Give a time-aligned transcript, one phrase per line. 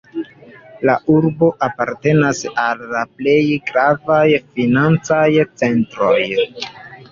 [0.89, 3.37] La urbo apartenas al la plej
[3.69, 5.23] gravaj financaj
[5.63, 6.19] centroj.